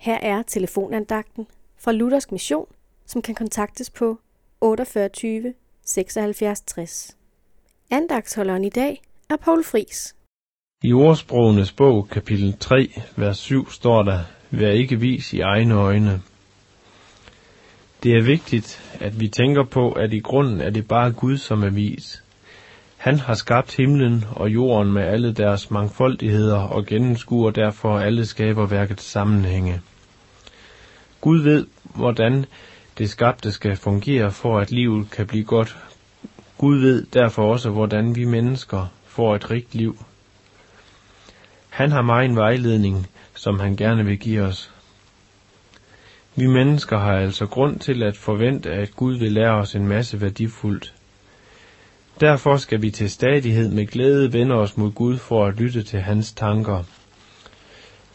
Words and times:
Her 0.00 0.18
er 0.22 0.42
telefonandagten 0.42 1.46
fra 1.78 1.92
Luthersk 1.92 2.32
Mission, 2.32 2.66
som 3.06 3.22
kan 3.22 3.34
kontaktes 3.34 3.90
på 3.90 4.18
48 4.60 5.54
76 5.86 6.60
60. 6.60 7.16
Andagtsholderen 7.90 8.64
i 8.64 8.68
dag 8.68 9.02
er 9.30 9.36
Paul 9.36 9.64
Fris. 9.64 10.16
I 10.82 10.92
ordsprogenes 10.92 11.72
bog, 11.72 12.08
kapitel 12.08 12.56
3, 12.60 12.90
vers 13.16 13.38
7, 13.38 13.70
står 13.70 14.02
der, 14.02 14.18
Vær 14.50 14.70
ikke 14.70 15.00
vis 15.00 15.32
i 15.32 15.40
egne 15.40 15.74
øjne. 15.74 16.22
Det 18.02 18.12
er 18.12 18.22
vigtigt, 18.22 18.96
at 19.00 19.20
vi 19.20 19.28
tænker 19.28 19.64
på, 19.64 19.92
at 19.92 20.12
i 20.12 20.20
grunden 20.20 20.60
er 20.60 20.70
det 20.70 20.88
bare 20.88 21.12
Gud, 21.12 21.36
som 21.36 21.62
er 21.62 21.70
vis. 21.70 22.24
Han 22.96 23.18
har 23.18 23.34
skabt 23.34 23.76
himlen 23.76 24.24
og 24.36 24.50
jorden 24.50 24.92
med 24.92 25.02
alle 25.02 25.32
deres 25.32 25.70
mangfoldigheder 25.70 26.58
og 26.58 26.86
gennemskuer 26.86 27.50
derfor 27.50 27.98
alle 27.98 28.26
skaberværkets 28.26 29.04
sammenhænge. 29.04 29.80
Gud 31.20 31.42
ved, 31.42 31.66
hvordan 31.82 32.44
det 32.98 33.10
skabte 33.10 33.52
skal 33.52 33.76
fungere 33.76 34.30
for, 34.32 34.58
at 34.58 34.70
livet 34.70 35.10
kan 35.10 35.26
blive 35.26 35.44
godt. 35.44 35.76
Gud 36.58 36.78
ved 36.80 37.06
derfor 37.12 37.52
også, 37.52 37.70
hvordan 37.70 38.16
vi 38.16 38.24
mennesker 38.24 38.86
får 39.06 39.34
et 39.36 39.50
rigt 39.50 39.74
liv. 39.74 40.04
Han 41.70 41.92
har 41.92 42.02
meget 42.02 42.28
en 42.30 42.36
vejledning, 42.36 43.06
som 43.34 43.60
han 43.60 43.76
gerne 43.76 44.04
vil 44.04 44.18
give 44.18 44.42
os. 44.42 44.70
Vi 46.36 46.46
mennesker 46.46 46.98
har 46.98 47.12
altså 47.12 47.46
grund 47.46 47.78
til 47.78 48.02
at 48.02 48.16
forvente, 48.16 48.70
at 48.70 48.96
Gud 48.96 49.18
vil 49.18 49.32
lære 49.32 49.54
os 49.54 49.74
en 49.74 49.88
masse 49.88 50.20
værdifuldt. 50.20 50.94
Derfor 52.20 52.56
skal 52.56 52.82
vi 52.82 52.90
til 52.90 53.10
stadighed 53.10 53.68
med 53.70 53.86
glæde 53.86 54.32
vende 54.32 54.54
os 54.54 54.76
mod 54.76 54.90
Gud 54.92 55.18
for 55.18 55.46
at 55.46 55.56
lytte 55.60 55.82
til 55.82 56.00
hans 56.00 56.32
tanker. 56.32 56.84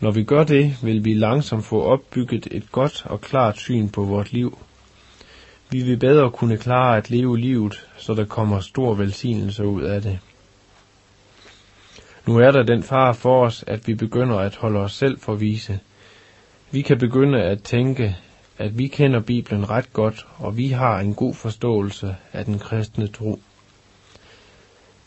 Når 0.00 0.10
vi 0.10 0.24
gør 0.24 0.44
det, 0.44 0.76
vil 0.82 1.04
vi 1.04 1.14
langsomt 1.14 1.64
få 1.64 1.82
opbygget 1.82 2.48
et 2.50 2.72
godt 2.72 3.06
og 3.06 3.20
klart 3.20 3.58
syn 3.58 3.88
på 3.88 4.02
vort 4.04 4.32
liv. 4.32 4.58
Vi 5.70 5.82
vil 5.82 5.96
bedre 5.96 6.30
kunne 6.30 6.56
klare 6.56 6.96
at 6.96 7.10
leve 7.10 7.38
livet, 7.38 7.86
så 7.96 8.14
der 8.14 8.24
kommer 8.24 8.60
stor 8.60 8.94
velsignelse 8.94 9.66
ud 9.66 9.82
af 9.82 10.02
det. 10.02 10.18
Nu 12.26 12.38
er 12.38 12.50
der 12.50 12.62
den 12.62 12.82
fare 12.82 13.14
for 13.14 13.46
os, 13.46 13.64
at 13.66 13.88
vi 13.88 13.94
begynder 13.94 14.36
at 14.38 14.56
holde 14.56 14.80
os 14.80 14.92
selv 14.92 15.18
for 15.18 15.34
vise. 15.34 15.80
Vi 16.70 16.82
kan 16.82 16.98
begynde 16.98 17.42
at 17.42 17.62
tænke, 17.62 18.16
at 18.58 18.78
vi 18.78 18.86
kender 18.86 19.20
Bibelen 19.20 19.70
ret 19.70 19.92
godt, 19.92 20.26
og 20.38 20.56
vi 20.56 20.68
har 20.68 20.98
en 20.98 21.14
god 21.14 21.34
forståelse 21.34 22.16
af 22.32 22.44
den 22.44 22.58
kristne 22.58 23.06
tro. 23.06 23.40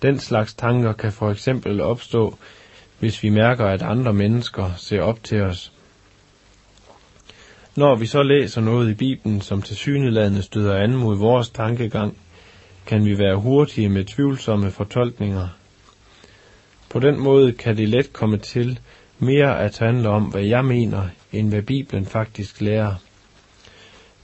Den 0.02 0.20
slags 0.20 0.54
tanker 0.54 0.94
kan 0.94 1.12
for 1.12 1.32
eksempel 1.32 1.82
opstå, 1.82 2.38
hvis 3.00 3.24
vi 3.24 3.30
mærker, 3.30 3.66
at 3.66 3.82
andre 3.82 4.14
mennesker 4.14 4.72
ser 4.78 5.02
op 5.02 5.24
til 5.24 5.42
os. 5.42 5.72
Når 7.76 7.96
vi 7.96 8.06
så 8.06 8.24
læser 8.24 8.62
noget 8.62 8.92
i 8.92 8.94
Bibelen, 8.94 9.42
som 9.42 9.62
til 9.62 9.76
syneladende 9.76 10.42
støder 10.42 10.76
an 10.76 10.96
mod 10.96 11.18
vores 11.18 11.50
tankegang, 11.50 12.18
kan 12.86 13.06
vi 13.06 13.18
være 13.18 13.36
hurtige 13.36 13.90
med 13.90 14.06
tvivlsomme 14.06 14.72
fortolkninger. 14.72 15.48
På 16.90 17.00
den 17.00 17.20
måde 17.20 17.52
kan 17.52 17.78
det 17.78 17.90
let 17.90 18.14
komme 18.14 18.38
til 18.38 18.80
mere 19.20 19.60
at 19.60 19.78
handle 19.78 20.10
om, 20.10 20.24
hvad 20.24 20.44
jeg 20.44 20.66
mener, 20.66 21.04
end 21.32 21.50
hvad 21.50 21.62
Bibelen 21.62 22.06
faktisk 22.06 22.62
lærer. 22.62 22.96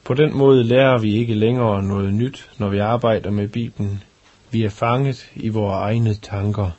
På 0.03 0.13
den 0.13 0.37
måde 0.37 0.63
lærer 0.63 0.97
vi 0.97 1.15
ikke 1.15 1.33
længere 1.33 1.83
noget 1.83 2.13
nyt, 2.13 2.49
når 2.57 2.69
vi 2.69 2.79
arbejder 2.79 3.31
med 3.31 3.47
Bibelen. 3.47 4.03
Vi 4.51 4.63
er 4.63 4.69
fanget 4.69 5.31
i 5.35 5.49
vores 5.49 5.73
egne 5.73 6.13
tanker. 6.13 6.71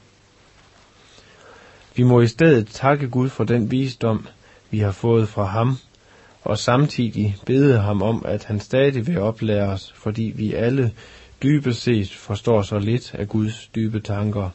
Vi 1.97 2.03
må 2.03 2.21
i 2.21 2.27
stedet 2.27 2.67
takke 2.67 3.09
Gud 3.09 3.29
for 3.29 3.45
den 3.45 3.71
visdom, 3.71 4.27
vi 4.71 4.79
har 4.79 4.93
fået 4.93 5.29
fra 5.29 5.45
ham, 5.45 5.77
og 6.43 6.59
samtidig 6.59 7.37
bede 7.47 7.79
ham 7.79 8.03
om, 8.03 8.23
at 8.27 8.45
han 8.45 8.61
stadig 8.61 9.07
vil 9.07 9.19
oplære 9.21 9.69
os, 9.69 9.93
fordi 9.97 10.33
vi 10.37 10.55
alle 10.55 10.93
dybest 11.43 11.83
set 11.83 12.11
forstår 12.15 12.63
så 12.63 12.79
lidt 12.79 13.15
af 13.15 13.29
Guds 13.29 13.71
dybe 13.75 14.01
tanker. 14.01 14.51